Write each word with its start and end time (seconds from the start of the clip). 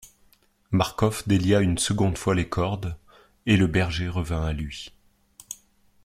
Marcof 0.71 1.27
délia 1.27 1.59
une 1.61 1.77
seconde 1.77 2.17
fois 2.17 2.33
les 2.33 2.49
cordes, 2.49 2.97
et 3.45 3.55
le 3.55 3.67
berger 3.67 4.09
revint 4.09 4.43
à 4.43 4.51
lui. 4.51 4.91